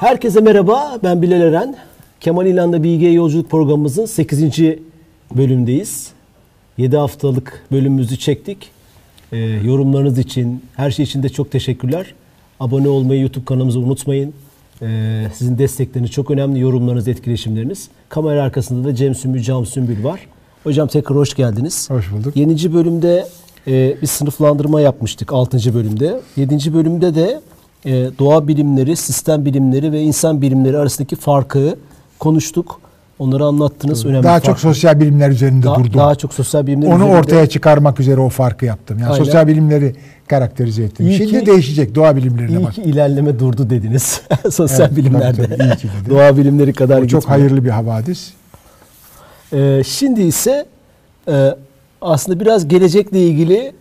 [0.00, 1.76] Herkese merhaba, ben Bilal Eren.
[2.20, 4.42] Kemal İlhan'da Bilgiye Yolculuk programımızın 8.
[5.36, 6.08] bölümdeyiz.
[6.76, 8.70] 7 haftalık bölümümüzü çektik.
[9.32, 12.14] Ee, yorumlarınız için, her şey için de çok teşekkürler.
[12.60, 14.34] Abone olmayı, YouTube kanalımızı unutmayın.
[14.82, 17.88] Ee, sizin destekleriniz çok önemli, yorumlarınız, etkileşimleriniz.
[18.08, 20.20] Kamera arkasında da Cem Sümbül, Cam Sümbül var.
[20.64, 21.90] Hocam tekrar hoş geldiniz.
[21.90, 22.36] Hoş bulduk.
[22.36, 22.74] 7.
[22.74, 23.26] bölümde
[23.66, 25.74] e, bir sınıflandırma yapmıştık 6.
[25.74, 26.20] bölümde.
[26.36, 26.74] 7.
[26.74, 27.40] bölümde de
[27.84, 31.76] e, doğa bilimleri, sistem bilimleri ve insan bilimleri arasındaki farkı
[32.18, 32.80] konuştuk.
[33.18, 34.06] Onları anlattınız.
[34.06, 34.46] Önemli Daha farkı.
[34.46, 35.94] çok sosyal bilimler üzerinde daha, durdum.
[36.00, 38.98] daha çok sosyal bilimler Onu üzerinde- ortaya çıkarmak üzere o farkı yaptım.
[38.98, 39.24] Yani Aynen.
[39.24, 39.96] sosyal bilimleri
[40.28, 41.06] karakterize ettim.
[41.06, 42.74] İyi Şimdi ki- değişecek doğa bilimlerine İyi bak.
[42.74, 44.20] ki ilerleme durdu dediniz.
[44.50, 45.42] sosyal Evet, bilimlerde.
[45.46, 46.10] tabii, tabii, iyi ki dedi.
[46.10, 47.40] Doğa bilimleri kadar O çok gitmiyor.
[47.40, 48.30] hayırlı bir havadis.
[49.52, 50.66] Ee, şimdi ise
[51.28, 51.54] e,
[52.02, 53.72] aslında biraz gelecekle ilgili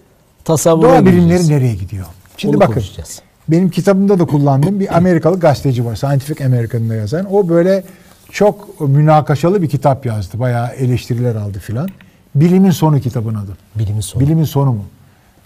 [0.45, 2.05] tasavvura Doğa bilimleri nereye gidiyor?
[2.37, 2.73] Şimdi Onu bakın.
[2.73, 3.21] konuşacağız.
[3.49, 5.95] Benim kitabımda da kullandığım bir Amerikalı gazeteci var.
[5.95, 7.33] Scientific American'da yazan.
[7.33, 7.83] O böyle
[8.31, 10.39] çok münakaşalı bir kitap yazdı.
[10.39, 11.89] Bayağı eleştiriler aldı filan.
[12.35, 13.57] Bilimin sonu kitabın adı.
[13.75, 14.23] Bilimin sonu.
[14.23, 14.85] Bilimin sonu mu?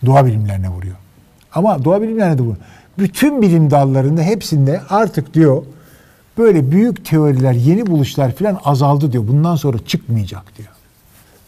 [0.06, 0.96] Doğa bilimlerine vuruyor.
[1.54, 2.58] Ama doğa bilimlerine de vuruyor.
[3.00, 5.64] Bütün bilim dallarında hepsinde artık diyor
[6.38, 9.28] böyle büyük teoriler, yeni buluşlar filan azaldı diyor.
[9.28, 10.70] Bundan sonra çıkmayacak diyor.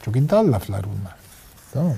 [0.05, 1.15] Çok iddialı laflar bunlar.
[1.73, 1.95] Tamam mı?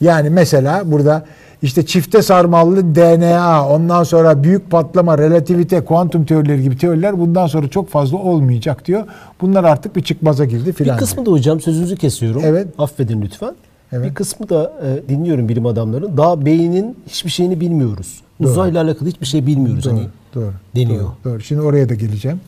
[0.00, 1.26] Yani mesela burada
[1.62, 7.68] işte çifte sarmallı DNA, ondan sonra büyük patlama, relativite, kuantum teorileri gibi teoriler bundan sonra
[7.68, 9.04] çok fazla olmayacak diyor.
[9.40, 10.98] Bunlar artık bir çıkmaza girdi Bir filan.
[10.98, 12.42] kısmı da hocam sözünüzü kesiyorum.
[12.44, 12.68] Evet.
[12.78, 13.54] Affedin lütfen.
[13.92, 14.10] Evet.
[14.10, 16.16] Bir kısmı da e, dinliyorum bilim adamlarının.
[16.16, 18.20] Daha beynin hiçbir şeyini bilmiyoruz.
[18.40, 20.06] Uzayla alakalı hiçbir şey bilmiyoruz Doğru, hani.
[20.34, 21.00] doğru, deniyor.
[21.00, 21.40] Doğru, doğru.
[21.40, 22.40] Şimdi oraya da geleceğim.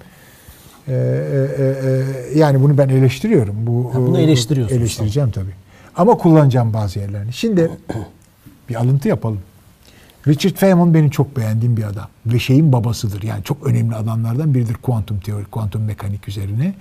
[0.89, 1.65] Ee, e,
[2.35, 3.55] e, yani bunu ben eleştiriyorum.
[3.67, 5.55] Bu Ha, bunu eleştiriyorsunuz, Eleştireceğim tabii.
[5.97, 7.33] Ama kullanacağım bazı yerlerini.
[7.33, 7.71] Şimdi
[8.69, 9.41] bir alıntı yapalım.
[10.27, 13.23] Richard Feynman benim çok beğendiğim bir adam ve şeyin babasıdır.
[13.23, 16.75] Yani çok önemli adamlardan biridir kuantum teori, kuantum mekanik üzerine.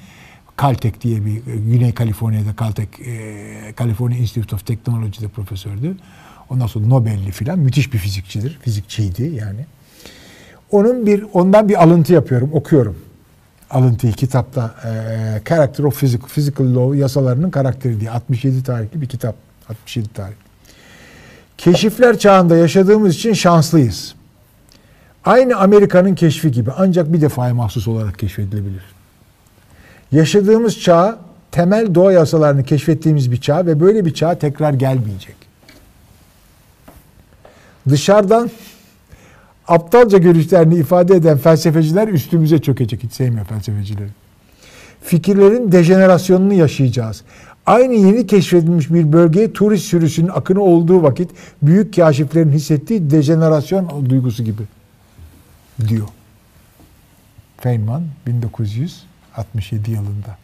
[0.61, 5.97] Caltech diye bir e, Güney Kaliforniya'da Caltech, e, California Institute of Technology'de profesördü.
[6.49, 8.59] Ondan sonra Nobel'li filan müthiş bir fizikçidir.
[8.61, 9.65] Fizikçiydi yani.
[10.71, 12.97] Onun bir ondan bir alıntı yapıyorum, okuyorum.
[13.69, 19.35] Alıntıyı kitapta e, Character of Physical, Physical Law yasalarının karakteri diye 67 tarihli bir kitap.
[19.69, 20.42] 67 tarih.
[21.63, 24.15] Keşifler çağında yaşadığımız için şanslıyız.
[25.25, 28.83] Aynı Amerika'nın keşfi gibi ancak bir defaya mahsus olarak keşfedilebilir.
[30.11, 31.19] Yaşadığımız çağ
[31.51, 35.35] temel doğa yasalarını keşfettiğimiz bir çağ ve böyle bir çağ tekrar gelmeyecek.
[37.89, 38.51] Dışarıdan
[39.67, 43.03] aptalca görüşlerini ifade eden felsefeciler üstümüze çökecek.
[43.03, 44.09] Hiç sevmiyor felsefecileri.
[45.01, 47.23] Fikirlerin dejenerasyonunu yaşayacağız.
[47.65, 51.31] Aynı yeni keşfedilmiş bir bölgeye turist sürüsünün akını olduğu vakit
[51.61, 54.63] büyük kaşiflerin hissettiği dejenerasyon duygusu gibi
[55.87, 56.07] diyor.
[57.57, 60.37] Feynman 1967 yılında.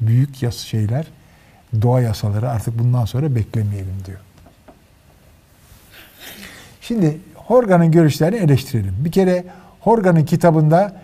[0.00, 1.06] Büyük yas şeyler,
[1.82, 4.18] doğa yasaları artık bundan sonra beklemeyelim diyor.
[6.80, 8.94] Şimdi Horgan'ın görüşlerini eleştirelim.
[8.98, 9.44] Bir kere
[9.80, 11.02] Horgan'ın kitabında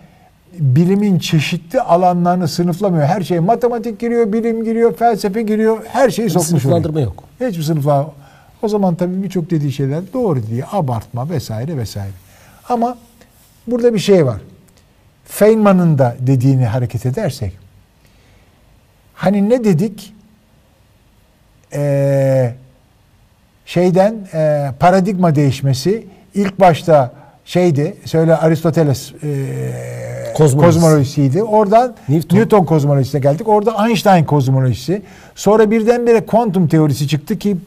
[0.53, 3.05] bilimin çeşitli alanlarını sınıflamıyor.
[3.05, 5.85] Her şey matematik giriyor, bilim giriyor, felsefe giriyor.
[5.87, 6.59] Her şeyi sokmuş oraya.
[6.59, 7.23] sınıflandırma yok.
[7.41, 8.11] Hiçbir sınıfla.
[8.61, 12.11] O zaman tabii birçok dediği şeyler doğru diye abartma vesaire vesaire.
[12.69, 12.97] Ama
[13.67, 14.41] burada bir şey var.
[15.25, 17.53] Feynman'ın da dediğini hareket edersek
[19.13, 20.13] hani ne dedik?
[21.73, 22.53] Ee,
[23.65, 27.18] şeyden e, paradigma değişmesi ilk başta
[27.53, 30.79] şeydi söyle Aristoteles e, Kozmolojisi.
[30.79, 31.43] kozmolojisiydi.
[31.43, 32.37] Oradan Newton.
[32.37, 32.65] Newton.
[32.65, 33.47] kozmolojisine geldik.
[33.47, 35.01] Orada Einstein kozmolojisi.
[35.35, 37.57] Sonra birdenbire kuantum teorisi çıktı ki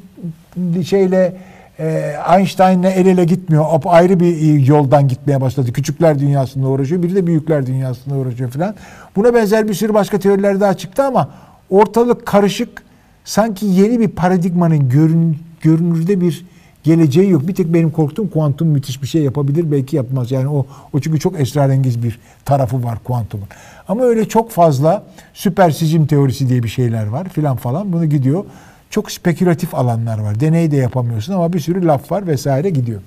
[0.87, 1.37] şeyle
[1.79, 3.65] e, Einstein'le el ele gitmiyor.
[3.71, 5.73] Ap- Ayrı bir e, yoldan gitmeye başladı.
[5.73, 7.03] Küçükler dünyasında uğraşıyor.
[7.03, 8.75] Biri de büyükler dünyasında uğraşıyor falan.
[9.17, 11.29] Buna benzer bir sürü başka teoriler daha çıktı ama
[11.71, 12.83] ortalık karışık.
[13.25, 16.45] Sanki yeni bir paradigmanın görün, görünürde bir
[16.83, 17.49] geleceği yok.
[17.49, 19.73] Bir tek benim korktuğum kuantum müthiş bir şey yapabilir.
[19.73, 20.31] Belki yapmaz.
[20.31, 23.47] Yani o, o çünkü çok esrarengiz bir tarafı var kuantumun.
[23.89, 27.93] Ama öyle çok fazla süpersizm teorisi diye bir şeyler var filan falan.
[27.93, 28.45] Bunu gidiyor.
[28.91, 30.41] Çok spekülatif alanlar var.
[30.41, 33.01] Deney de yapamıyorsun ama bir sürü laf var vesaire gidiyor.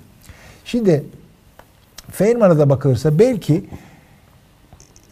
[0.64, 1.04] Şimdi
[2.10, 3.64] Feynman'a da bakılırsa belki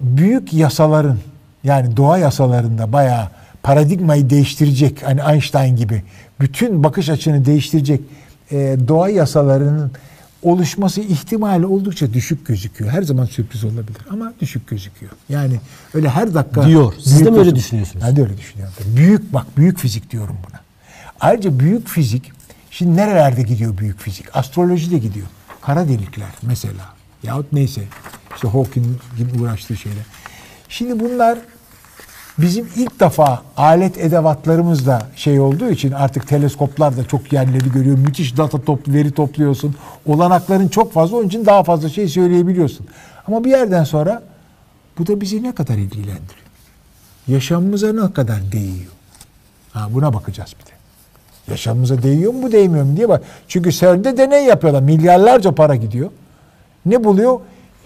[0.00, 1.18] büyük yasaların
[1.64, 3.28] yani doğa yasalarında bayağı
[3.62, 6.02] paradigmayı değiştirecek hani Einstein gibi
[6.40, 8.00] bütün bakış açını değiştirecek
[8.54, 9.92] e, doğa yasalarının
[10.42, 12.90] oluşması ihtimali oldukça düşük gözüküyor.
[12.90, 15.12] Her zaman sürpriz olabilir ama düşük gözüküyor.
[15.28, 15.60] Yani
[15.94, 16.94] öyle her dakika Diyor.
[16.98, 18.04] Siz de mi öyle düşünüyorsunuz?
[18.08, 18.74] Ben de öyle düşünüyorum.
[18.96, 20.60] Büyük bak büyük fizik diyorum buna.
[21.20, 22.32] Ayrıca büyük fizik
[22.70, 24.36] şimdi nerelerde gidiyor büyük fizik?
[24.36, 25.26] Astrolojide gidiyor.
[25.60, 26.94] Kara delikler mesela.
[27.22, 27.82] Yahut neyse.
[28.34, 28.86] İşte Hawking
[29.18, 30.04] gibi uğraştığı şeyler.
[30.68, 31.38] Şimdi bunlar
[32.38, 37.98] bizim ilk defa alet edevatlarımız da şey olduğu için artık teleskoplar da çok yerleri görüyor.
[37.98, 39.74] Müthiş data toplu veri topluyorsun.
[40.06, 42.86] Olanakların çok fazla onun için daha fazla şey söyleyebiliyorsun.
[43.26, 44.22] Ama bir yerden sonra
[44.98, 46.44] bu da bizi ne kadar ilgilendiriyor?
[47.28, 48.92] Yaşamımıza ne kadar değiyor?
[49.72, 50.74] Ha, buna bakacağız bir de.
[51.50, 53.22] Yaşamımıza değiyor mu değmiyor mu diye bak.
[53.48, 54.82] Çünkü CERN'de deney yapıyorlar.
[54.82, 56.10] Milyarlarca para gidiyor.
[56.86, 57.40] Ne buluyor?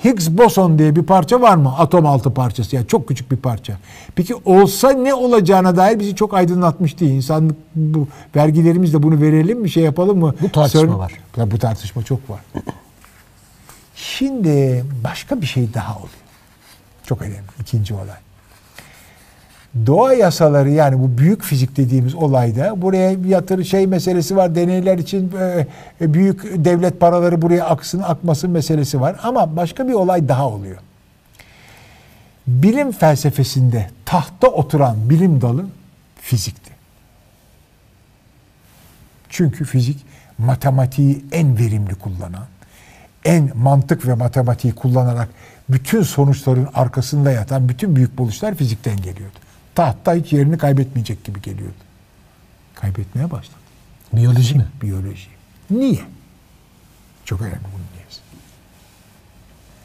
[0.04, 1.74] Higgs boson diye bir parça var mı?
[1.78, 2.76] Atom altı parçası.
[2.76, 3.78] Yani çok küçük bir parça.
[4.14, 7.12] Peki olsa ne olacağına dair bizi çok aydınlatmış değil.
[7.12, 9.70] İnsanlık bu vergilerimizle bunu verelim mi?
[9.70, 10.34] Şey yapalım mı?
[10.40, 11.12] Bu tartışma CERN- var.
[11.36, 12.40] Ya bu tartışma çok var.
[13.94, 16.10] Şimdi başka bir şey daha oluyor.
[17.06, 17.38] Çok önemli.
[17.60, 18.16] İkinci olay.
[19.86, 24.54] Doğa yasaları yani bu büyük fizik dediğimiz olayda buraya bir yatırı şey meselesi var.
[24.54, 25.32] Deneyler için
[26.00, 29.16] e, büyük devlet paraları buraya aksın akmasın meselesi var.
[29.22, 30.76] Ama başka bir olay daha oluyor.
[32.46, 35.66] Bilim felsefesinde tahta oturan bilim dalı
[36.20, 36.70] fizikti.
[39.28, 40.04] Çünkü fizik
[40.38, 42.46] matematiği en verimli kullanan,
[43.24, 45.28] en mantık ve matematiği kullanarak
[45.68, 49.38] bütün sonuçların arkasında yatan bütün büyük buluşlar fizikten geliyordu.
[49.78, 51.74] Tahta hiç yerini kaybetmeyecek gibi geliyordu.
[52.74, 53.56] Kaybetmeye başladı.
[54.12, 54.66] Biyoloji mi?
[54.82, 55.28] Biyoloji.
[55.70, 56.00] Niye?
[57.24, 58.20] Çok önemli bunun niyesi.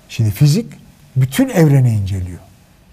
[0.10, 0.66] Şimdi fizik
[1.16, 2.40] bütün evreni inceliyor.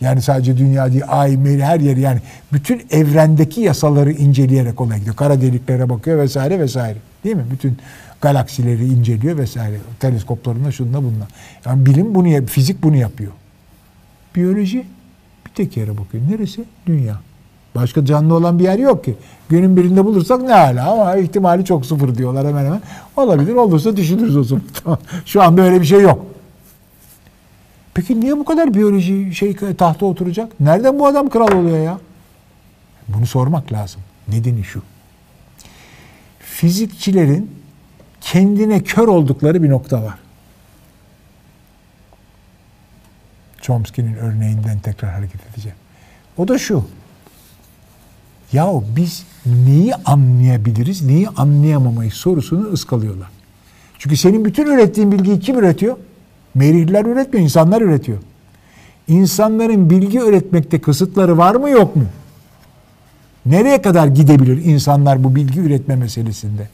[0.01, 2.21] Yani sadece dünya değil, ay, meri, her yeri yani
[2.53, 5.17] bütün evrendeki yasaları inceleyerek olaya gidiyor.
[5.17, 6.99] Kara deliklere bakıyor vesaire vesaire.
[7.25, 7.45] Değil mi?
[7.51, 7.79] Bütün
[8.21, 9.77] galaksileri inceliyor vesaire.
[10.01, 11.29] Teleskoplarında şununla bununla.
[11.67, 13.33] Yani bilim bunu, fizik bunu yapıyor.
[14.35, 14.87] Biyoloji
[15.51, 16.25] bir tek yere bakıyor.
[16.31, 16.65] Neresi?
[16.87, 17.21] Dünya.
[17.75, 19.15] Başka canlı olan bir yer yok ki.
[19.49, 22.81] Günün birinde bulursak ne hala ama ihtimali çok sıfır diyorlar hemen hemen.
[23.17, 24.65] Olabilir olursa düşünürüz o zaman.
[25.27, 26.27] Şu an böyle bir şey yok.
[27.95, 30.61] Peki niye bu kadar biyoloji şey tahta oturacak?
[30.61, 31.99] Nereden bu adam kral oluyor ya?
[33.09, 34.01] Bunu sormak lazım.
[34.29, 34.83] Nedeni şu.
[36.39, 37.51] Fizikçilerin
[38.21, 40.19] kendine kör oldukları bir nokta var.
[43.61, 45.77] Chomsky'nin örneğinden tekrar hareket edeceğim.
[46.37, 46.85] O da şu.
[48.53, 53.29] Yahu biz neyi anlayabiliriz, neyi anlayamamayız sorusunu ıskalıyorlar.
[53.99, 55.97] Çünkü senin bütün ürettiğin bilgiyi kim üretiyor?
[56.55, 58.19] Merihliler üretmiyor, insanlar üretiyor.
[59.09, 62.05] İnsanların bilgi üretmekte kısıtları var mı yok mu?
[63.47, 66.69] Nereye kadar gidebilir insanlar bu bilgi üretme meselesinde?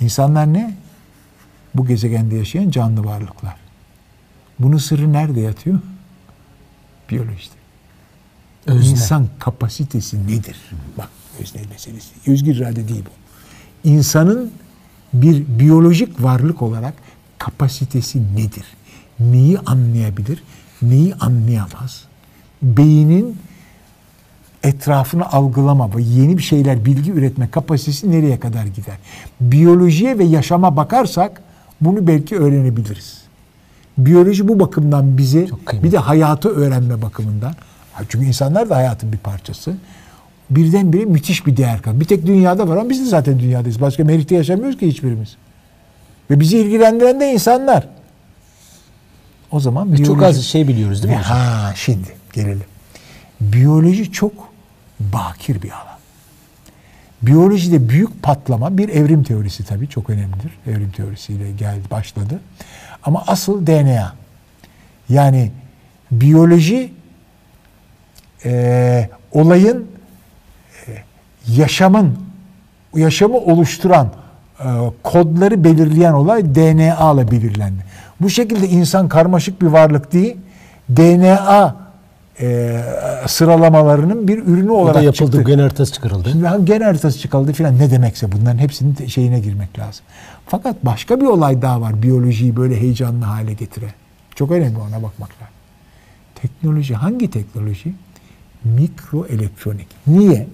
[0.00, 0.74] İnsanlar ne?
[1.74, 3.65] Bu gezegende yaşayan canlı varlıklar.
[4.58, 5.78] Bunun sırrı nerede yatıyor?
[7.10, 7.54] Biyolojide.
[8.66, 8.90] Özne.
[8.90, 10.56] İnsan kapasitesi nedir?
[10.98, 11.08] Bak
[11.40, 12.30] özne meselesi.
[12.30, 13.88] Özgür irade değil bu.
[13.88, 14.50] İnsanın
[15.12, 16.94] bir biyolojik varlık olarak
[17.38, 18.64] kapasitesi nedir?
[19.20, 20.42] Neyi anlayabilir?
[20.82, 22.04] Neyi anlayamaz?
[22.62, 23.38] Beynin
[24.62, 28.96] etrafını algılama ve yeni bir şeyler bilgi üretme kapasitesi nereye kadar gider?
[29.40, 31.42] Biyolojiye ve yaşama bakarsak
[31.80, 33.25] bunu belki öğrenebiliriz.
[33.98, 35.82] Biyoloji bu bakımdan kıymetli.
[35.82, 37.54] bir de hayatı öğrenme bakımından.
[38.08, 39.74] Çünkü insanlar da hayatın bir parçası.
[40.50, 42.00] Birdenbire müthiş bir değer kalır.
[42.00, 43.80] Bir tek dünyada var ama biz de zaten dünyadayız.
[43.80, 45.36] Başka merihte yaşamıyoruz ki hiçbirimiz.
[46.30, 47.88] Ve bizi ilgilendiren de insanlar.
[49.50, 51.36] O zaman Biz çok biyoloji- az şey biliyoruz değil mi hocam?
[51.38, 52.64] Ha şimdi gelelim.
[53.40, 54.32] Biyoloji çok
[55.00, 55.96] bakir bir alan.
[57.22, 60.52] Biyolojide büyük patlama bir evrim teorisi tabii çok önemlidir.
[60.66, 62.40] Evrim teorisiyle geldi başladı.
[63.06, 64.12] Ama asıl DNA.
[65.08, 65.50] Yani
[66.10, 66.92] biyoloji
[68.44, 69.86] e, olayın
[70.86, 70.90] e,
[71.48, 72.18] yaşamın
[72.94, 74.08] yaşamı oluşturan
[74.60, 74.64] e,
[75.02, 77.84] kodları belirleyen olay DNA ile belirlendi.
[78.20, 80.36] Bu şekilde insan karmaşık bir varlık değil,
[80.90, 81.76] DNA
[82.40, 82.80] e,
[83.26, 85.36] sıralamalarının bir ürünü O da olarak yapıldı.
[85.36, 85.50] çıktı.
[85.52, 86.28] Gen haritası çıkarıldı.
[86.30, 90.04] Şimdi gen haritası çıkarıldı filan ne demekse bunların hepsinin şeyine girmek lazım.
[90.46, 93.90] Fakat başka bir olay daha var biyolojiyi böyle heyecanlı hale getiren.
[94.34, 95.54] Çok önemli ona bakmak lazım.
[96.34, 97.94] Teknoloji hangi teknoloji?
[98.64, 99.88] Mikroelektronik.
[100.06, 100.46] Niye?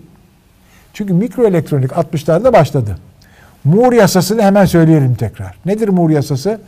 [0.92, 2.98] Çünkü mikroelektronik 60'larda başladı.
[3.64, 5.54] Moore yasasını hemen söyleyelim tekrar.
[5.66, 6.60] Nedir Moore yasası?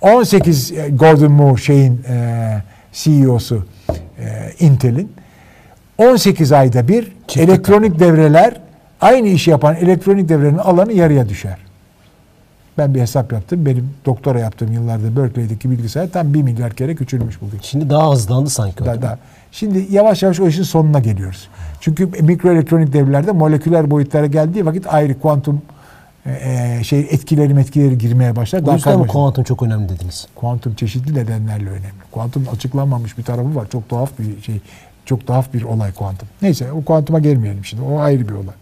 [0.00, 3.66] 18 e, Gordon Moore şeyin e, CEO'su
[4.18, 5.12] e, Intel'in
[5.98, 8.60] 18 ayda bir Çift elektronik devreler
[9.00, 11.67] aynı işi yapan elektronik devrenin alanı yarıya düşer.
[12.78, 13.66] Ben bir hesap yaptım.
[13.66, 17.58] Benim doktora yaptığım yıllarda Berkeley'deki bilgisayar tam 1 milyar kere küçülmüş bugün.
[17.62, 18.82] Şimdi daha hızlandı sanki.
[18.82, 19.02] o, Da, değil mi?
[19.02, 19.18] da.
[19.52, 21.48] Şimdi yavaş yavaş o işin sonuna geliyoruz.
[21.80, 25.62] Çünkü mikroelektronik devrelerde moleküler boyutlara geldiği vakit ayrı kuantum
[26.26, 28.62] e, şey etkileri etkileri girmeye başlar.
[28.62, 30.26] O Daha yüzden mi kuantum çok önemli dediniz?
[30.34, 31.98] Kuantum çeşitli nedenlerle önemli.
[32.10, 33.66] Kuantum açıklanmamış bir tarafı var.
[33.72, 34.60] Çok tuhaf bir şey.
[35.04, 36.28] Çok tuhaf bir olay kuantum.
[36.42, 37.82] Neyse o kuantuma gelmeyelim şimdi.
[37.82, 38.54] O ayrı bir olay.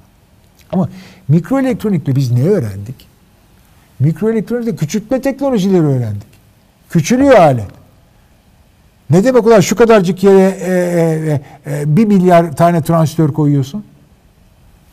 [0.72, 0.88] Ama
[1.28, 3.15] mikroelektronikle biz ne öğrendik?
[4.00, 6.26] Mikroelektronikte küçültme teknolojileri öğrendik.
[6.90, 7.66] Küçülüyor alet.
[9.10, 13.84] Ne demek ulan şu kadarcık yere e, e, e, bir milyar tane transistör koyuyorsun?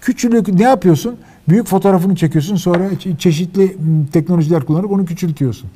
[0.02, 1.16] Küçülük ne yapıyorsun?
[1.50, 3.78] Büyük fotoğrafını çekiyorsun sonra çe- çeşitli
[4.14, 5.70] teknolojiler kullanarak onu küçültüyorsun.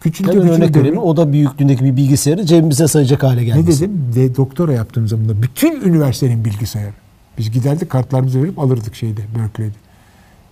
[0.00, 0.98] Küçültüyor, Tabii örnek vereyim.
[0.98, 3.62] O da büyüklüğündeki bir bilgisayarı cebimize sayacak hale geldi.
[3.62, 4.12] Ne dedim?
[4.14, 6.92] De, doktora yaptığım zaman da bütün üniversitenin bilgisayarı.
[7.38, 9.74] Biz giderdik kartlarımızı verip alırdık şeyde Berkeley'de.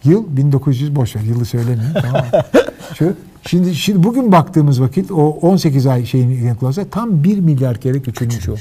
[0.05, 2.41] Yıl 1900 boş ver yılı söylemeyeyim tamam mı?
[2.95, 3.15] Şu,
[3.47, 8.49] şimdi, şimdi bugün baktığımız vakit o 18 ay şeyini kullansa tam 1 milyar kere küçülmüş
[8.49, 8.55] o.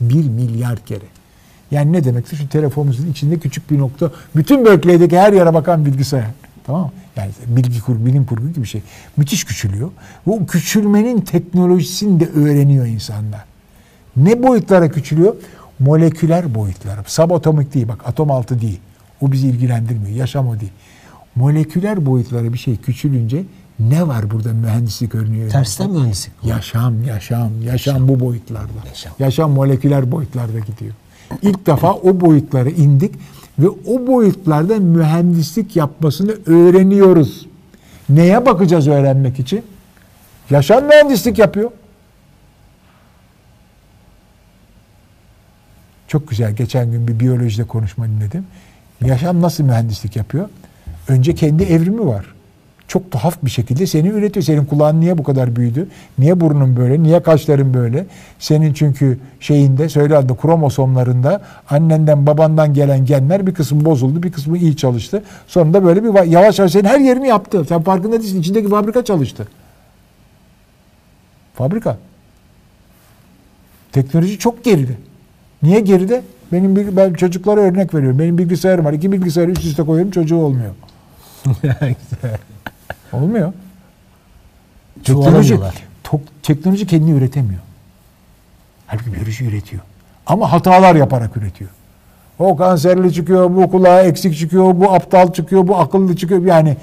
[0.00, 1.04] 1 milyar kere.
[1.70, 2.36] Yani ne demektir?
[2.36, 4.10] Şu telefonumuzun içinde küçük bir nokta.
[4.36, 6.26] Bütün Berkeley'deki her yere bakan bilgisayar.
[6.66, 6.90] Tamam mı?
[7.16, 8.82] Yani bilgi kur, bilim kurgu gibi bir şey.
[9.16, 9.90] Müthiş küçülüyor.
[10.26, 13.44] Bu küçülmenin teknolojisini de öğreniyor insanlar.
[14.16, 15.36] Ne boyutlara küçülüyor?
[15.78, 17.04] Moleküler boyutlara.
[17.06, 18.80] Subatomik değil bak atom altı değil.
[19.20, 20.16] O bizi ilgilendirmiyor.
[20.16, 20.72] Yaşam o değil.
[21.34, 23.44] Moleküler boyutlara bir şey küçülünce
[23.78, 25.48] ne var burada mühendislik örneği?
[25.48, 26.32] Tersten mühendislik.
[26.42, 28.72] Yaşam, yaşam, yaşam bu boyutlarda.
[28.88, 29.12] Yaşam.
[29.18, 30.94] Yaşam moleküler boyutlarda gidiyor.
[31.42, 33.14] İlk defa o boyutlara indik
[33.58, 37.46] ve o boyutlarda mühendislik yapmasını öğreniyoruz.
[38.08, 39.62] Neye bakacağız öğrenmek için?
[40.50, 41.70] Yaşam mühendislik yapıyor.
[46.08, 46.52] Çok güzel.
[46.56, 48.46] Geçen gün bir biyolojide konuşma dinledim.
[49.04, 50.48] Yaşam nasıl mühendislik yapıyor?
[51.08, 52.26] Önce kendi evrimi var.
[52.88, 54.44] Çok tuhaf bir şekilde seni üretiyor.
[54.44, 55.88] Senin kulağın niye bu kadar büyüdü?
[56.18, 57.02] Niye burnun böyle?
[57.02, 58.06] Niye kaşların böyle?
[58.38, 64.58] Senin çünkü şeyinde söyle adı kromosomlarında annenden babandan gelen genler bir kısmı bozuldu, bir kısmı
[64.58, 65.22] iyi çalıştı.
[65.46, 67.64] Sonunda böyle bir va- yavaş yavaş senin her yerini yaptı.
[67.68, 68.40] Sen farkında değilsin.
[68.40, 69.48] İçindeki fabrika çalıştı.
[71.54, 71.98] Fabrika.
[73.92, 74.92] Teknoloji çok geride.
[75.62, 76.22] Niye geride?
[76.52, 78.18] Benim bir, ben çocuklara örnek veriyorum.
[78.18, 78.92] Benim bilgisayarım var.
[78.92, 80.74] İki bilgisayarı üst üste koyuyorum çocuğu olmuyor.
[83.12, 83.52] Olmuyor.
[85.04, 85.58] Teknoloji,
[86.04, 87.60] tok- teknoloji kendini üretemiyor.
[88.86, 89.82] Halbuki biyoloji üretiyor.
[90.26, 91.70] Ama hatalar yaparak üretiyor.
[92.38, 96.42] O kanserli çıkıyor, bu kulağa eksik çıkıyor, bu aptal çıkıyor, bu akıllı çıkıyor.
[96.44, 96.76] Yani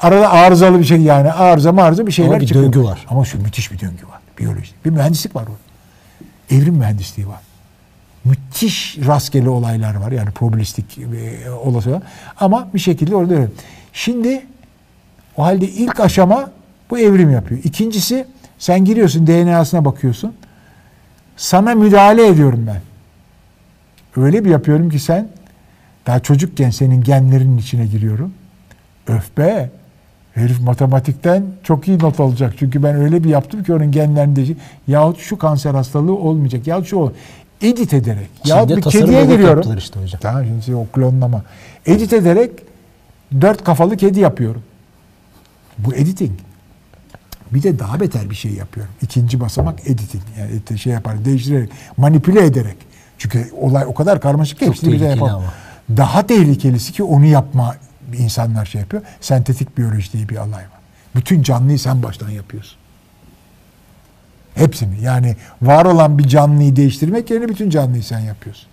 [0.00, 2.64] arada arızalı bir şey yani arıza marıza bir şeyler Ama bir çıkıyor.
[2.64, 3.06] döngü var.
[3.08, 4.20] Ama şu müthiş bir döngü var.
[4.38, 4.70] Biyoloji.
[4.84, 5.52] Bir mühendislik var orada.
[6.50, 7.40] Evrim mühendisliği var.
[8.24, 10.12] Müthiş rastgele olaylar var.
[10.12, 12.02] Yani probabilistik e, olası var.
[12.40, 13.48] Ama bir şekilde orada öyle.
[13.92, 14.46] Şimdi
[15.36, 16.50] o halde ilk aşama
[16.90, 17.60] bu evrim yapıyor.
[17.64, 18.26] İkincisi
[18.58, 20.34] sen giriyorsun DNA'sına bakıyorsun.
[21.36, 22.80] Sana müdahale ediyorum ben.
[24.22, 25.28] Öyle bir yapıyorum ki sen
[26.06, 28.34] daha çocukken senin genlerinin içine giriyorum.
[29.06, 29.70] Öf be.
[30.34, 32.54] Herif matematikten çok iyi not alacak.
[32.58, 34.44] Çünkü ben öyle bir yaptım ki onun genlerinde
[34.88, 36.66] yahut şu kanser hastalığı olmayacak.
[36.66, 37.10] Yahut şu ol.
[37.62, 38.28] Edit ederek.
[38.44, 39.78] Çin'de bir tasarım kediye giriyorum.
[39.78, 40.20] işte hocam.
[40.20, 41.42] Tamam şimdi o klonlama.
[41.86, 42.50] Edit ederek
[43.40, 44.62] dört kafalı kedi yapıyorum.
[45.78, 46.32] Bu editing.
[47.50, 48.92] Bir de daha beter bir şey yapıyorum.
[49.02, 50.24] İkinci basamak editing.
[50.38, 52.76] Yani şey yapar, değiştirerek, manipüle ederek.
[53.18, 55.34] Çünkü olay o kadar karmaşık ki hepsini bir de yapamam.
[55.34, 55.52] ama.
[55.96, 57.76] Daha tehlikelisi ki onu yapma
[58.18, 59.02] insanlar şey yapıyor.
[59.20, 60.80] Sentetik biyoloji diye bir alay var.
[61.16, 62.78] Bütün canlıyı sen baştan yapıyorsun.
[64.54, 65.00] Hepsini.
[65.02, 68.66] Yani var olan bir canlıyı değiştirmek yerine bütün canlıyı sen yapıyorsun.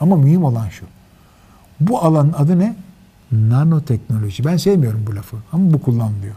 [0.00, 0.86] Ama mühim olan şu.
[1.80, 2.76] Bu alanın adı ne?
[3.32, 4.44] Nanoteknoloji.
[4.44, 6.34] Ben sevmiyorum bu lafı ama bu kullanılıyor.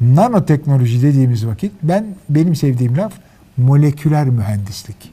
[0.00, 3.12] Nanoteknoloji dediğimiz vakit ben benim sevdiğim laf
[3.56, 5.12] moleküler mühendislik.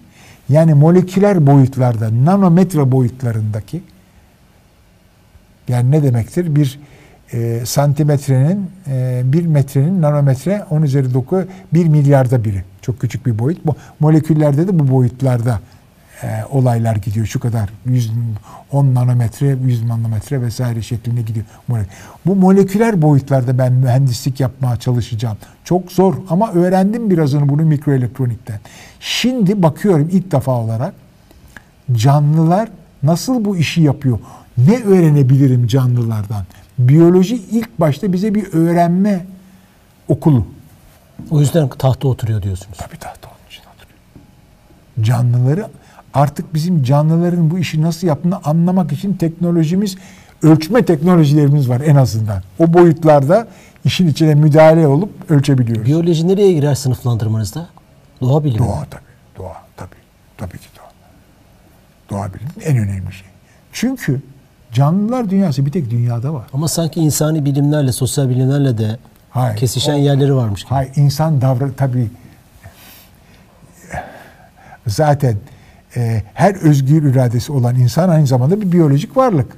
[0.49, 3.83] Yani moleküler boyutlarda, nanometre boyutlarındaki
[5.67, 6.55] yani ne demektir?
[6.55, 6.79] Bir
[7.33, 11.43] e, santimetrenin, e, bir metrenin nanometre 10 üzeri 9
[11.73, 12.63] bir milyarda biri.
[12.81, 13.65] Çok küçük bir boyut.
[13.65, 15.59] Bu moleküllerde de bu boyutlarda
[16.23, 17.25] e, olaylar gidiyor.
[17.25, 18.11] Şu kadar 100,
[18.71, 21.45] 10 nanometre, 100 nanometre vesaire şeklinde gidiyor.
[22.25, 25.37] Bu moleküler boyutlarda ben mühendislik yapmaya çalışacağım.
[25.63, 28.59] Çok zor ama öğrendim birazını bunu mikroelektronikten.
[28.99, 30.93] Şimdi bakıyorum ilk defa olarak
[31.91, 32.69] canlılar
[33.03, 34.19] nasıl bu işi yapıyor?
[34.57, 36.45] Ne öğrenebilirim canlılardan?
[36.79, 39.25] Biyoloji ilk başta bize bir öğrenme
[40.07, 40.45] okulu.
[41.31, 42.77] O yüzden tahta oturuyor diyorsunuz.
[42.77, 43.99] Tabii tahta onun için oturuyor.
[45.07, 45.67] Canlıları
[46.13, 49.95] artık bizim canlıların bu işi nasıl yaptığını anlamak için teknolojimiz,
[50.43, 52.43] ölçme teknolojilerimiz var en azından.
[52.59, 53.47] O boyutlarda
[53.85, 55.85] işin içine müdahale olup ölçebiliyoruz.
[55.85, 57.69] Biyoloji nereye girer sınıflandırmanızda?
[58.21, 58.59] Doğa bilimi.
[58.59, 59.01] Doğa tabii.
[59.37, 59.95] Doğa tabii.
[60.37, 60.89] Tabii ki doğa.
[62.09, 63.27] Doğa bilimi en önemli şey.
[63.73, 64.21] Çünkü
[64.73, 66.47] Canlılar dünyası bir tek dünyada var.
[66.53, 68.97] Ama sanki insani bilimlerle, sosyal bilimlerle de
[69.29, 70.69] Hayır, kesişen o- yerleri varmış gibi.
[70.69, 72.07] Hayır insan davran tabii
[74.87, 75.35] zaten
[75.95, 79.51] e, her özgür iradesi olan insan aynı zamanda bir biyolojik varlık.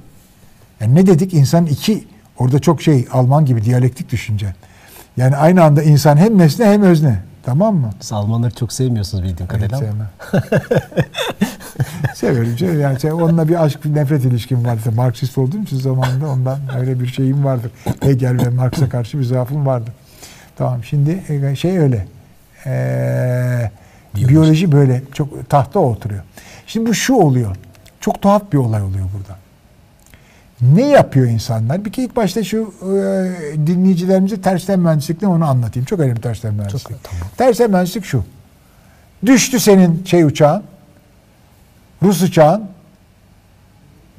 [0.80, 1.34] Yani ne dedik?
[1.34, 4.56] İnsan iki orada çok şey Alman gibi diyalektik düşünce.
[5.18, 7.20] Yani aynı anda insan hem nesne hem özne.
[7.44, 7.90] Tamam mı?
[8.00, 10.10] Siz Almanları çok sevmiyorsunuz bildiğim Evet, kadarıyla ama.
[10.32, 10.72] sevmem.
[12.22, 12.80] Severim.
[12.80, 14.92] Yani şey, onunla bir aşk nefret ilişkim vardı.
[14.96, 17.72] Marksist olduğum için zamanında ondan öyle bir şeyim vardır.
[18.02, 19.92] Hegel ve Marx'a karşı bir zaafım vardı.
[20.58, 22.08] Tamam şimdi e, şey öyle.
[22.66, 23.72] Ee,
[24.16, 24.30] Biyoloji.
[24.30, 24.72] biyoloji.
[24.72, 26.22] böyle çok tahta oturuyor.
[26.68, 27.56] Şimdi bu şu oluyor.
[28.00, 29.38] Çok tuhaf bir olay oluyor burada.
[30.76, 31.86] Ne yapıyor insanlar?
[31.86, 32.88] Bir kere ilk başta şu e,
[33.68, 35.86] dinleyicilerimize tersten mühendislik ne onu anlatayım.
[35.86, 37.04] Çok önemli tersten mühendislik.
[37.04, 37.28] tamam.
[37.38, 38.24] Tersten mühendislik şu.
[39.26, 40.64] Düştü senin şey uçağın.
[42.04, 42.64] Rus uçağın.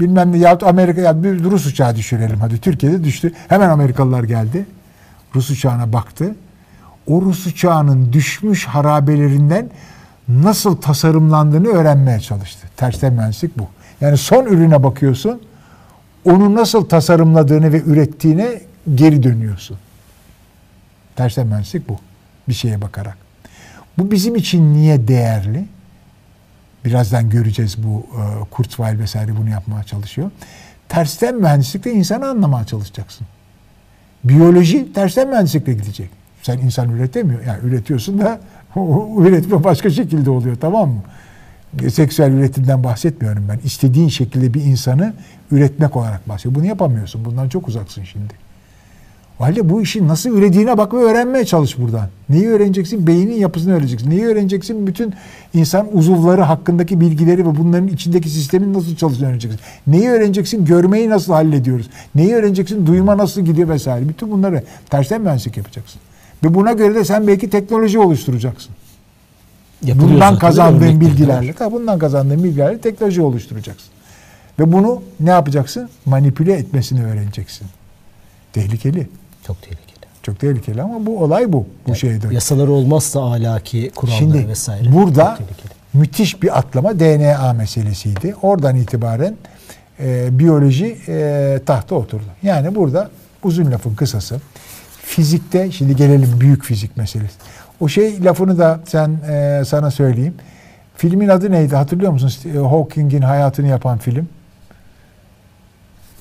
[0.00, 2.58] Bilmem ne yahut Amerika ya bir Rus uçağı düşürelim hadi.
[2.60, 3.32] Türkiye'de düştü.
[3.48, 4.66] Hemen Amerikalılar geldi.
[5.34, 6.34] Rus uçağına baktı.
[7.06, 9.70] O Rus uçağının düşmüş harabelerinden
[10.28, 12.68] nasıl tasarımlandığını öğrenmeye çalıştı.
[12.76, 13.68] Tersten mühendislik bu.
[14.00, 15.40] Yani son ürüne bakıyorsun.
[16.24, 18.60] Onu nasıl tasarımladığını ve ürettiğine
[18.94, 19.78] geri dönüyorsun.
[21.16, 21.98] Tersten mühendislik bu.
[22.48, 23.16] Bir şeye bakarak.
[23.98, 25.64] Bu bizim için niye değerli?
[26.84, 30.30] Birazdan göreceğiz bu e, Kurzweil vesaire bunu yapmaya çalışıyor.
[30.88, 33.26] Tersten mühendislikle insanı anlamaya çalışacaksın.
[34.24, 36.10] Biyoloji tersten mühendislikle gidecek.
[36.42, 37.44] Sen insan üretemiyor.
[37.46, 38.40] Yani üretiyorsun da
[39.18, 41.02] üretme başka şekilde oluyor tamam mı?
[41.90, 43.58] Seksüel üretimden bahsetmiyorum ben.
[43.64, 45.14] İstediğin şekilde bir insanı
[45.50, 46.60] üretmek olarak bahsediyorum.
[46.60, 47.24] Bunu yapamıyorsun.
[47.24, 48.34] Bundan çok uzaksın şimdi.
[49.42, 52.08] O halde bu işin nasıl ürediğine bak ve öğrenmeye çalış buradan.
[52.28, 53.06] Neyi öğreneceksin?
[53.06, 54.10] Beynin yapısını öğreneceksin.
[54.10, 54.86] Neyi öğreneceksin?
[54.86, 55.14] Bütün
[55.54, 59.60] insan uzuvları hakkındaki bilgileri ve bunların içindeki sistemin nasıl çalıştığını öğreneceksin.
[59.86, 60.64] Neyi öğreneceksin?
[60.64, 61.90] Görmeyi nasıl hallediyoruz?
[62.14, 62.86] Neyi öğreneceksin?
[62.86, 64.08] Duyma nasıl gidiyor vesaire.
[64.08, 66.00] Bütün bunları tersten mühendislik yapacaksın.
[66.44, 68.74] Ve buna göre de sen belki teknoloji oluşturacaksın.
[69.82, 73.90] Bundan kazandığın bilgilerle, bundan kazandığın bilgilerle teknoloji oluşturacaksın.
[74.58, 75.88] Ve bunu ne yapacaksın?
[76.06, 77.66] Manipüle etmesini öğreneceksin.
[78.52, 79.08] Tehlikeli.
[79.46, 79.82] Çok tehlikeli.
[80.22, 81.66] Çok tehlikeli ama bu olay bu.
[81.88, 82.34] Bu şeyde.
[82.34, 84.92] Yasaları olmazsa ahlaki kuralları Şimdi vesaire.
[84.92, 85.38] burada
[85.94, 88.34] müthiş bir atlama DNA meselesiydi.
[88.42, 89.36] Oradan itibaren
[90.00, 92.24] e, biyoloji e, tahta oturdu.
[92.42, 93.10] Yani burada
[93.42, 94.40] uzun lafın kısası
[95.02, 97.34] fizikte şimdi gelelim büyük fizik meselesi.
[97.80, 100.34] O şey lafını da sen e, sana söyleyeyim.
[100.96, 102.50] Filmin adı neydi hatırlıyor musun?
[102.54, 104.28] E, Hawking'in hayatını yapan film.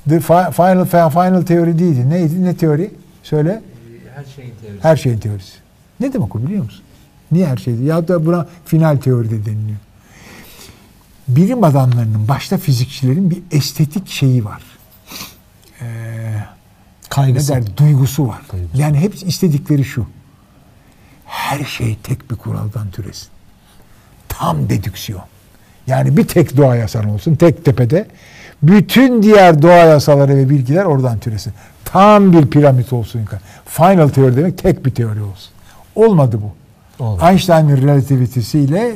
[0.10, 2.10] The Fi- Final Final Theory değildi.
[2.10, 2.44] Neydi?
[2.46, 2.92] Ne teori?
[3.24, 3.62] Söyle.
[4.16, 4.84] Her şeyin teorisi.
[4.84, 5.54] Her şeyin teorisi.
[6.00, 6.84] Ne demek o biliyor musun?
[7.32, 7.76] Niye her şey?
[7.76, 9.78] Ya da buna final teori de deniliyor.
[11.28, 14.62] Bilim adamlarının, başta fizikçilerin bir estetik şeyi var.
[15.82, 16.44] Ee, ne
[17.10, 17.54] Kaygısı.
[17.54, 17.78] der?
[17.78, 18.42] Duygusu var.
[18.52, 18.82] Duygusu.
[18.82, 20.08] Yani hep istedikleri şu.
[21.26, 23.28] Her şey tek bir kuraldan türesin.
[24.30, 25.24] Tam dedüksiyon.
[25.88, 28.08] Yani bir tek doğa yasanı olsun, tek tepede.
[28.64, 31.54] Bütün diğer doğa yasaları ve bilgiler oradan türesin.
[31.94, 33.22] Tam bir piramit olsun.
[33.66, 35.52] Final teori demek tek bir teori olsun.
[35.96, 36.52] Olmadı bu.
[37.04, 37.26] Olmadı.
[37.32, 38.96] Einstein'ın relativitesiyle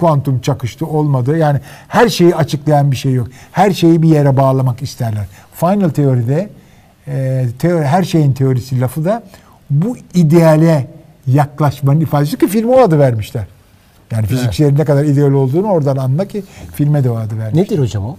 [0.00, 1.38] kuantum çakıştı olmadı.
[1.38, 3.28] Yani her şeyi açıklayan bir şey yok.
[3.52, 5.26] Her şeyi bir yere bağlamak isterler.
[5.54, 6.50] Final teoride
[7.08, 9.22] e, teori, her şeyin teorisi lafı da
[9.70, 10.86] bu ideale
[11.26, 13.44] yaklaşmanın ifadesi ki filme o adı vermişler.
[14.10, 17.54] Yani fizikçilerin ne kadar ideal olduğunu oradan anla ki filme de o adı vermiş.
[17.54, 18.16] Nedir hocam o?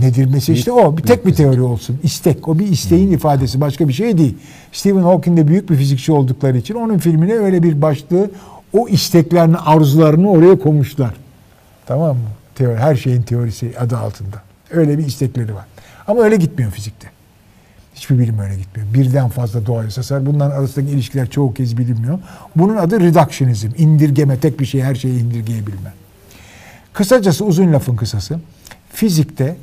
[0.00, 0.96] Nedir mesela işte o.
[0.96, 1.98] Bir tek bir teori olsun.
[2.02, 2.48] İstek.
[2.48, 3.60] O bir isteğin ifadesi.
[3.60, 4.36] Başka bir şey değil.
[4.72, 8.30] Stephen Hawking de büyük bir fizikçi oldukları için onun filmine öyle bir başlığı
[8.72, 11.14] o isteklerini, arzularını oraya koymuşlar.
[11.86, 12.22] Tamam mı?
[12.54, 14.42] Teori, her şeyin teorisi adı altında.
[14.70, 15.64] Öyle bir istekleri var.
[16.06, 17.10] Ama öyle gitmiyor fizikte.
[17.94, 18.94] Hiçbir bilim öyle gitmiyor.
[18.94, 20.26] Birden fazla doğa yasası var.
[20.26, 22.18] Bunların arasındaki ilişkiler çoğu kez bilinmiyor.
[22.56, 23.68] Bunun adı reductionizm.
[23.78, 25.92] İndirgeme, tek bir şeyi her şeyi indirgeyebilme.
[26.92, 28.40] Kısacası uzun lafın kısası.
[28.92, 29.56] Fizikte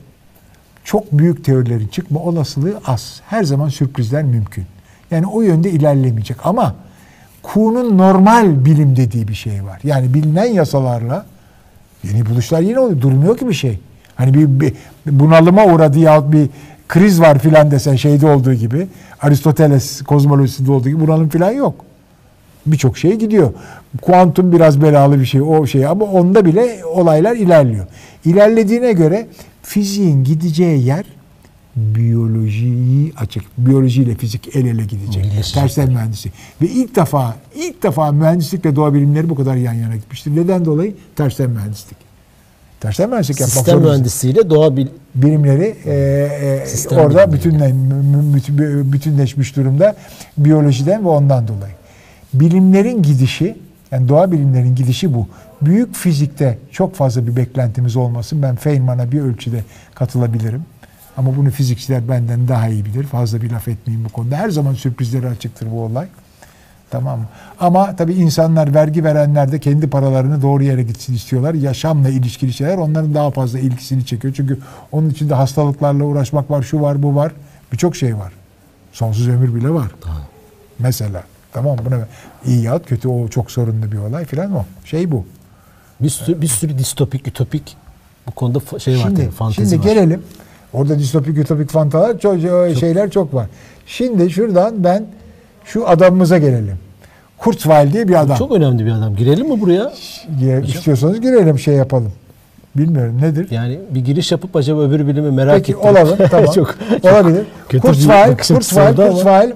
[0.84, 3.22] çok büyük teorilerin çıkma olasılığı az.
[3.28, 4.66] Her zaman sürprizler mümkün.
[5.12, 6.76] Yani o yönde ilerlemeyecek ama
[7.44, 9.80] Kuhn'un normal bilim dediği bir şey var.
[9.84, 11.26] Yani bilinen yasalarla
[12.04, 13.02] yeni buluşlar yine oluyor.
[13.02, 13.80] Durmuyor ki bir şey.
[14.16, 14.74] Hani bir, bir
[15.06, 16.50] bunalıma uğradı yahut bir
[16.88, 18.88] kriz var filan desen şeyde olduğu gibi
[19.22, 21.76] Aristoteles kozmolojisinde olduğu gibi bunalım filan yok.
[22.66, 23.54] Birçok şey gidiyor.
[24.02, 27.86] Kuantum biraz belalı bir şey o şey ama onda bile olaylar ilerliyor.
[28.26, 29.28] İlerlediğine göre
[29.64, 31.06] fiziğin gideceği yer
[31.76, 33.44] biyolojiyi açık.
[33.58, 35.26] Biyolojiyle fizik el ele gidecek.
[35.54, 36.34] Tersten mühendislik.
[36.62, 40.36] Ve ilk defa ilk defa mühendislikle doğa bilimleri bu kadar yan yana gitmiştir.
[40.36, 40.96] Neden dolayı?
[41.16, 41.98] Tersten mühendislik.
[42.82, 43.92] Tersten mühendislik yapmak Sistem zorundasın.
[43.94, 45.94] mühendisliğiyle doğa bil- bilimleri e,
[46.64, 47.74] e, Sistem orada bütünle,
[48.92, 49.96] bütünleşmiş durumda
[50.38, 51.74] biyolojiden ve ondan dolayı.
[52.34, 53.56] Bilimlerin gidişi,
[53.92, 55.28] yani doğa bilimlerin gidişi bu.
[55.66, 58.42] Büyük fizikte çok fazla bir beklentimiz olmasın.
[58.42, 59.64] Ben Feynman'a bir ölçüde
[59.96, 60.66] katılabilirim.
[61.18, 63.04] Ama bunu fizikçiler benden daha iyi bilir.
[63.04, 64.38] Fazla bir laf etmeyeyim bu konuda.
[64.38, 66.08] Her zaman sürprizlere açıktır bu olay.
[66.90, 67.26] Tamam mı?
[67.60, 71.54] Ama tabii insanlar, vergi verenler de kendi paralarını doğru yere gitsin istiyorlar.
[71.54, 74.34] Yaşamla ilişkili şeyler onların daha fazla ilgisini çekiyor.
[74.38, 74.60] Çünkü
[74.92, 77.32] onun içinde hastalıklarla uğraşmak var, şu var, bu var.
[77.72, 78.34] Birçok şey var.
[78.92, 79.92] Sonsuz ömür bile var.
[80.80, 81.24] Mesela.
[81.54, 82.08] Tamam buna
[82.46, 84.66] iyi ya kötü o çok sorunlu bir olay filan o.
[84.86, 85.26] Şey bu.
[86.04, 87.78] Bir sürü, bir sürü distopik, ütopik
[88.28, 89.94] bu konuda şey var Şimdi, tabii, fantezi şimdi var.
[89.94, 90.24] gelelim.
[90.74, 92.40] Orada distopik, ütopik fantalar çok,
[92.80, 93.48] şeyler çok var.
[93.88, 95.06] Şimdi şuradan ben
[95.66, 96.78] şu adamımıza gelelim.
[97.38, 98.38] Kurzweil diye bir adam.
[98.38, 99.16] Çok önemli bir adam.
[99.16, 99.94] Girelim mi buraya?
[100.40, 102.12] Gire- İstiyorsanız girelim şey yapalım.
[102.76, 103.48] Bilmiyorum nedir?
[103.52, 105.90] Yani bir giriş yapıp acaba öbür bilimi merak Peki ettim.
[105.90, 106.52] olalım tamam.
[106.54, 107.46] çok, Olabilir.
[107.82, 108.96] Kurzweil, Kurzweil.
[108.96, 109.52] Kurzweil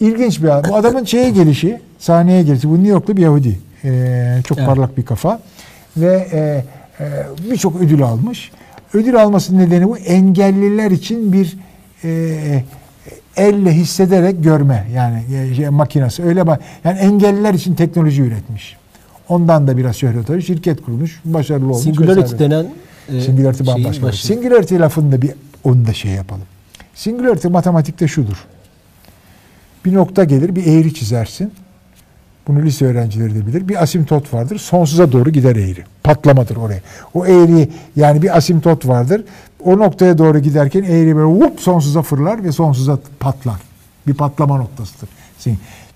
[0.00, 0.70] ilginç bir adam.
[0.72, 2.68] Bu adamın şeye gelişi, sahneye gelişi.
[2.68, 3.58] Bu New Yorklu bir Yahudi.
[3.84, 4.66] Ee, çok Evet.
[4.68, 5.40] parlak bir kafa.
[5.96, 6.64] Ve e,
[7.04, 8.50] e, birçok ödül almış.
[8.94, 11.56] Ödül almasının nedeni bu engelliler için bir
[12.04, 12.64] e,
[13.36, 16.22] elle hissederek görme yani e, şey, makinesi.
[16.22, 16.60] Öyle bak.
[16.84, 18.76] Yani engelliler için teknoloji üretmiş.
[19.28, 20.42] Ondan da biraz şöhret alıyor.
[20.42, 21.20] Şirket kurmuş.
[21.24, 21.82] Başarılı olmuş.
[21.82, 22.66] Singularity denen
[23.08, 24.06] e, Singularity bambaşka.
[24.06, 24.26] başı.
[24.26, 25.30] Singularity lafını da bir
[25.64, 26.44] onu da şey yapalım.
[26.94, 28.44] Singularity matematikte şudur.
[29.84, 31.52] Bir nokta gelir, bir eğri çizersin.
[32.48, 33.68] Bunu lise öğrencileri de bilir.
[33.68, 34.58] Bir asimtot vardır.
[34.58, 35.84] Sonsuza doğru gider eğri.
[36.02, 36.80] Patlamadır oraya.
[37.14, 39.24] O eğri yani bir asimtot vardır.
[39.64, 43.60] O noktaya doğru giderken eğri böyle vup sonsuza fırlar ve sonsuza patlar.
[44.06, 45.08] Bir patlama noktasıdır.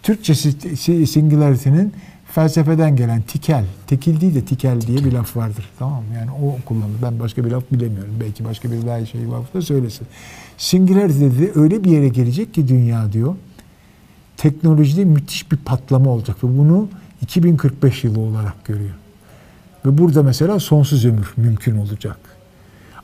[0.02, 1.92] Türkçesi si- singularity'nin
[2.32, 5.68] felsefeden gelen tikel, tekil değil de tikel diye bir laf vardır.
[5.78, 6.14] Tamam mı?
[6.18, 7.02] Yani o kullanılır.
[7.02, 8.14] Ben başka bir laf bilemiyorum.
[8.20, 10.06] Belki başka bir daha şey varsa söylesin.
[10.58, 13.34] Singularity dedi öyle bir yere gelecek ki dünya diyor
[14.38, 16.88] teknolojide müthiş bir patlama olacak ve bunu
[17.22, 18.94] 2045 yılı olarak görüyor.
[19.86, 22.16] Ve burada mesela sonsuz ömür mümkün olacak.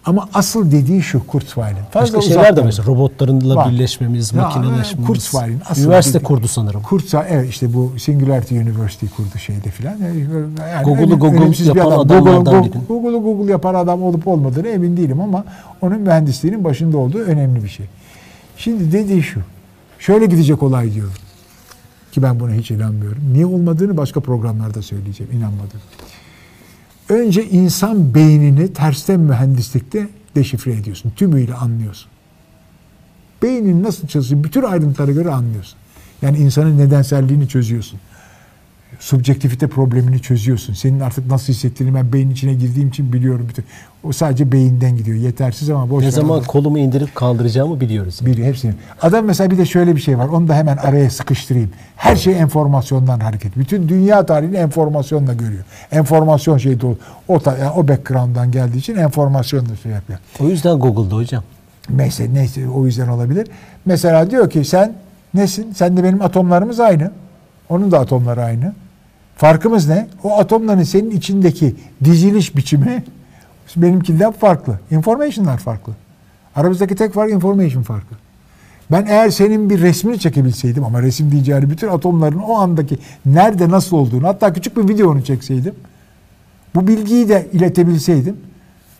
[0.06, 1.82] Ama asıl dediği şu Kurzweil'in.
[1.94, 3.70] Başka şeyler de mesela robotlarla Var.
[3.72, 5.06] birleşmemiz, Ya, makineleşmemiz.
[5.06, 6.82] Kurzweil'in asıl Üniversite dediği- kurdu sanırım.
[6.82, 9.96] Kurzweil evet işte bu Singularity University kurdu şeyde filan.
[9.98, 10.26] Yani
[10.84, 12.00] Google'u Google yapan adam.
[12.00, 12.78] adamlardan Google, biri.
[12.88, 15.44] Google'u Google yapan adam olup olmadığını emin değilim ama
[15.82, 17.86] onun mühendisliğinin başında olduğu önemli bir şey.
[18.56, 19.40] Şimdi dediği şu.
[19.98, 21.08] Şöyle gidecek olay diyor.
[22.14, 23.22] Ki ben buna hiç inanmıyorum.
[23.33, 25.33] Niye olmadığını başka programlarda söyleyeceğim.
[25.33, 25.81] İnanmadım.
[27.09, 31.12] Önce insan beynini tersten mühendislikte deşifre ediyorsun.
[31.16, 32.11] Tümüyle anlıyorsun.
[33.42, 35.79] Beynin nasıl çalışıyor bütün ayrıntılara göre anlıyorsun.
[36.22, 38.00] Yani insanın nedenselliğini çözüyorsun.
[39.04, 40.74] Subjektivite problemini çözüyorsun.
[40.74, 43.46] Senin artık nasıl hissettiğini ben beynin içine girdiğim için biliyorum.
[43.48, 43.64] Bütün.
[44.04, 45.16] O sadece beyinden gidiyor.
[45.16, 48.18] Yetersiz ama boş Ne zaman kolumu indirip kaldıracağımı biliyoruz.
[48.20, 48.32] yani.
[48.32, 48.74] Biri hepsini.
[49.02, 50.28] Adam mesela bir de şöyle bir şey var.
[50.28, 51.70] Onu da hemen araya sıkıştırayım.
[51.96, 53.56] Her şey enformasyondan hareket.
[53.56, 55.64] Bütün dünya tarihini enformasyonla görüyor.
[55.92, 56.98] Enformasyon şey dolu.
[57.28, 60.18] O, yani o background'dan geldiği için enformasyonla şey yapıyor.
[60.40, 61.44] O yüzden Google'da hocam.
[61.90, 63.46] Neyse, neyse o yüzden olabilir.
[63.86, 64.92] Mesela diyor ki sen
[65.34, 65.72] nesin?
[65.72, 67.10] Sen de benim atomlarımız aynı.
[67.68, 68.72] Onun da atomları aynı.
[69.36, 70.08] Farkımız ne?
[70.22, 73.04] O atomların senin içindeki diziliş biçimi
[73.76, 74.78] benimkinden farklı.
[74.90, 75.92] Information'lar farklı.
[76.56, 78.14] Aramızdaki tek fark information farkı.
[78.90, 83.96] Ben eğer senin bir resmini çekebilseydim ama resim diyeceğini bütün atomların o andaki nerede nasıl
[83.96, 85.74] olduğunu hatta küçük bir videonu çekseydim
[86.74, 88.36] bu bilgiyi de iletebilseydim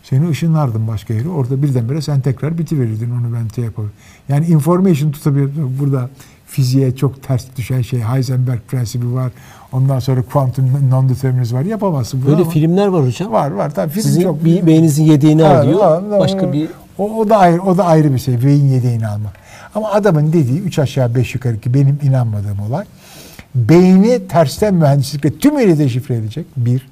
[0.03, 1.29] seni ışınlardım başka yere.
[1.29, 3.91] Orada birdenbire sen tekrar bitiverirdin onu ben şey yaparım.
[4.29, 5.49] Yani information tutabilir.
[5.79, 6.09] Burada
[6.45, 9.31] fiziğe çok ters düşen şey Heisenberg prensibi var.
[9.71, 11.61] Ondan sonra quantum non-determinism var.
[11.61, 13.31] Yapamazsın bunu Böyle ama- filmler var hocam.
[13.31, 13.73] Var var.
[13.75, 15.79] Tabii film Sizin çok bir beyninizin yediğini Evet, alıyor.
[15.79, 18.43] var, var, Başka bir o, o da ayrı o da ayrı bir şey.
[18.45, 19.33] Beyin yedeğini almak.
[19.75, 22.85] Ama adamın dediği üç aşağı beş yukarı ki benim inanmadığım olay
[23.55, 26.45] beyni tersten mühendislikle tümüyle deşifre edecek.
[26.57, 26.87] Bir.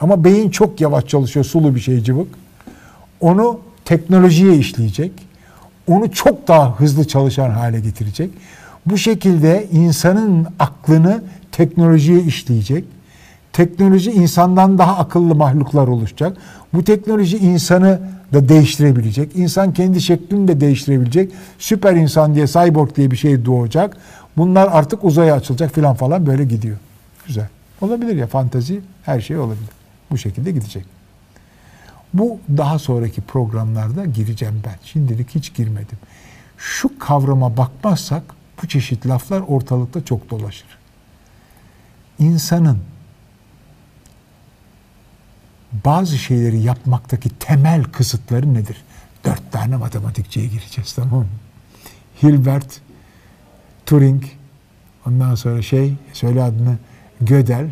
[0.00, 1.44] Ama beyin çok yavaş çalışıyor.
[1.44, 2.28] Sulu bir şey cıvık.
[3.20, 5.12] Onu teknolojiye işleyecek.
[5.86, 8.30] Onu çok daha hızlı çalışan hale getirecek.
[8.86, 12.84] Bu şekilde insanın aklını teknolojiye işleyecek.
[13.52, 16.36] Teknoloji insandan daha akıllı mahluklar oluşacak.
[16.74, 18.00] Bu teknoloji insanı
[18.32, 19.36] da değiştirebilecek.
[19.36, 21.32] İnsan kendi şeklini de değiştirebilecek.
[21.58, 23.96] Süper insan diye, cyborg diye bir şey doğacak.
[24.36, 26.76] Bunlar artık uzaya açılacak filan falan böyle gidiyor.
[27.26, 27.48] Güzel.
[27.80, 29.70] Olabilir ya fantazi her şey olabilir.
[30.10, 31.01] Bu şekilde gidecek.
[32.14, 34.76] Bu daha sonraki programlarda gireceğim ben.
[34.84, 35.98] Şimdilik hiç girmedim.
[36.58, 38.22] Şu kavrama bakmazsak
[38.62, 40.78] bu çeşit laflar ortalıkta çok dolaşır.
[42.18, 42.78] İnsanın
[45.84, 48.76] bazı şeyleri yapmaktaki temel kısıtları nedir?
[49.24, 51.26] Dört tane matematikçiye gireceğiz tamam mı?
[52.22, 52.80] Hilbert,
[53.86, 54.24] Turing,
[55.06, 56.76] ondan sonra şey, söyle adını,
[57.20, 57.70] Gödel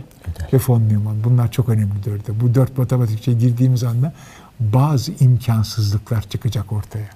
[0.53, 1.25] ve von Neumann.
[1.25, 2.35] Bunlar çok önemli dördü.
[2.43, 4.13] Bu dört matematikçiye girdiğimiz anda
[4.61, 7.09] bazı imkansızlıklar çıkacak ortaya.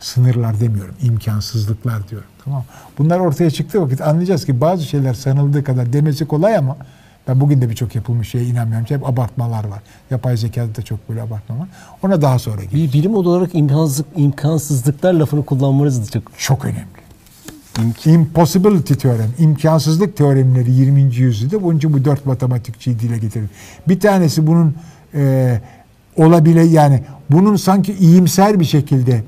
[0.00, 2.28] Sınırlar demiyorum, imkansızlıklar diyorum.
[2.44, 2.64] Tamam?
[2.98, 6.76] Bunlar ortaya çıktığı vakit anlayacağız ki bazı şeyler sanıldığı kadar demesi kolay ama
[7.28, 8.86] ben bugün de birçok yapılmış şeye inanmıyorum.
[8.88, 9.82] Hep abartmalar var.
[10.10, 11.68] Yapay zekada da çok böyle abartma var.
[12.02, 12.74] Ona daha sonra gelir.
[12.74, 16.97] Bir bilim olarak imkansızlık, imkansızlıklar lafını kullanmanız da çok Çok önemli.
[18.04, 21.00] Impossibility teorem, imkansızlık teoremleri 20.
[21.00, 21.62] yüzyılda.
[21.62, 23.50] Bunun için bu dört matematikçiyi dile getirin.
[23.88, 24.74] Bir tanesi bunun
[25.14, 25.60] e,
[26.16, 29.24] olabile yani bunun sanki iyimser bir şekilde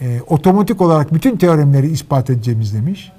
[0.00, 3.12] e, otomatik olarak bütün teoremleri ispat edeceğimiz demiş.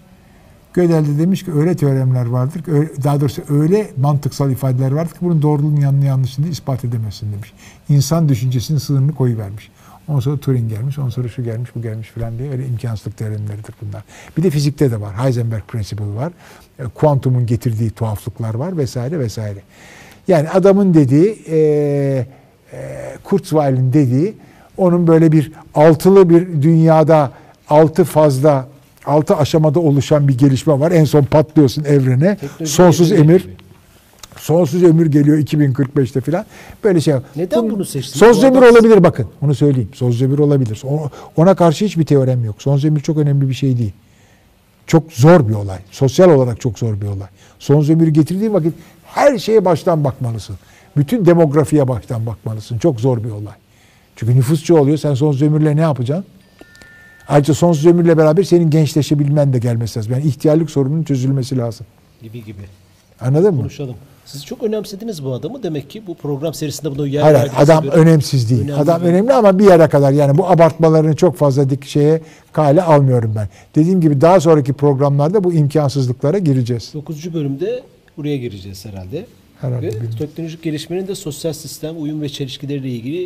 [0.73, 2.71] Gödel de demiş ki öyle teoremler vardır ki,
[3.03, 7.53] daha doğrusu öyle mantıksal ifadeler vardır ki bunun doğruluğunu yanını yanlışını ispat edemezsin demiş.
[7.89, 9.71] İnsan düşüncesinin sınırını koyuvermiş.
[10.07, 13.75] Ondan sonra Turing gelmiş, ondan sonra şu gelmiş, bu gelmiş falan diye öyle imkansızlık teoremleridir
[13.81, 14.03] bunlar.
[14.37, 15.25] Bir de fizikte de var.
[15.25, 16.33] Heisenberg Principle var.
[16.79, 19.59] E, Kuantumun getirdiği tuhaflıklar var vesaire vesaire.
[20.27, 21.57] Yani adamın dediği, e,
[22.73, 24.33] e, Kurzweil'in dediği
[24.77, 27.31] onun böyle bir altılı bir dünyada
[27.69, 28.67] altı fazla
[29.05, 30.91] altı aşamada oluşan bir gelişme var.
[30.91, 32.37] En son patlıyorsun evrene.
[32.37, 33.41] Teknoloji Sonsuz emir.
[33.43, 33.54] gibi.
[34.37, 36.45] Sonsuz ömür geliyor 2045'te falan.
[36.83, 37.13] Böyle şey.
[37.35, 38.19] Neden bunu seçtiniz?
[38.19, 39.27] Sonsuz ömür adam- olabilir bakın.
[39.41, 39.89] Onu söyleyeyim.
[39.93, 40.81] Sonsuz ömür olabilir.
[41.35, 42.61] Ona karşı hiçbir teorem yok.
[42.61, 43.93] Sonsuz ömür çok önemli bir şey değil.
[44.87, 45.79] Çok zor bir olay.
[45.91, 47.27] Sosyal olarak çok zor bir olay.
[47.59, 48.73] Sonsuz ömürü getirdiğin vakit
[49.05, 50.55] her şeye baştan bakmalısın.
[50.97, 52.77] Bütün demografiye baştan bakmalısın.
[52.77, 53.53] Çok zor bir olay.
[54.15, 54.97] Çünkü nüfusçu oluyor.
[54.97, 56.25] Sen sonsuz ömürle ne yapacaksın?
[57.27, 60.13] Ayrıca sonsuz ömürle beraber senin gençleşebilmen de gelmesi lazım.
[60.13, 61.85] Yani ihtiyarlık sorununun çözülmesi lazım.
[62.21, 62.61] gibi gibi.
[63.21, 63.59] Anladın mı?
[63.59, 63.95] Konuşalım.
[64.25, 65.63] Siz çok önemsediniz bu adamı.
[65.63, 68.61] Demek ki bu program serisinde buna yer Hayır, hayır, adam göre- önemsiz değil.
[68.61, 69.13] Önemli adam değil.
[69.13, 70.11] önemli ama bir yere kadar.
[70.11, 72.21] Yani bu abartmalarını çok fazla dik şeye
[72.53, 73.47] kale almıyorum ben.
[73.75, 76.91] Dediğim gibi daha sonraki programlarda bu imkansızlıklara gireceğiz.
[76.93, 77.33] 9.
[77.33, 77.83] bölümde
[78.17, 79.25] buraya gireceğiz herhalde.
[79.61, 80.15] Herhalde, Ve bilmiyorum.
[80.19, 83.23] teknolojik gelişmenin de sosyal sistem, uyum ve çelişkileriyle ilgili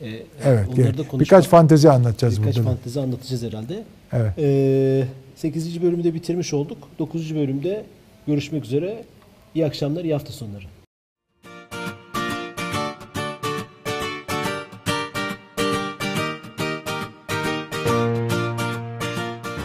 [0.00, 0.08] e,
[0.44, 0.66] Evet.
[0.68, 2.68] onları da konuşmak, Birkaç fantezi anlatacağız birkaç burada.
[2.68, 2.72] da.
[2.74, 3.84] fantezi anlatacağız herhalde.
[4.12, 4.32] Evet.
[4.38, 5.04] E,
[5.36, 5.82] 8.
[5.82, 6.78] bölümü de bitirmiş olduk.
[6.98, 7.34] 9.
[7.34, 7.84] bölümde
[8.26, 9.04] görüşmek üzere.
[9.56, 10.64] İyi akşamlar, iyi hafta sonları.